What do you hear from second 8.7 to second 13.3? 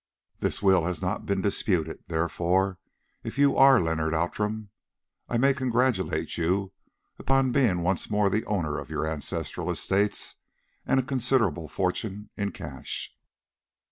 of your ancestral estate and a considerable fortune in cash."